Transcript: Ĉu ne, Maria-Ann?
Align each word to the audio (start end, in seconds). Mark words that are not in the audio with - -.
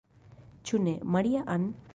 Ĉu 0.69 0.81
ne, 0.87 0.95
Maria-Ann? 1.17 1.73